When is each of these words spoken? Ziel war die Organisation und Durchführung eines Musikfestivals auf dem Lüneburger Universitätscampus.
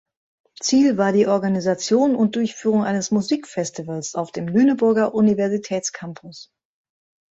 Ziel 0.59 0.97
war 0.97 1.11
die 1.13 1.27
Organisation 1.27 2.15
und 2.15 2.35
Durchführung 2.35 2.83
eines 2.83 3.11
Musikfestivals 3.11 4.15
auf 4.15 4.31
dem 4.31 4.47
Lüneburger 4.47 5.13
Universitätscampus. 5.13 6.51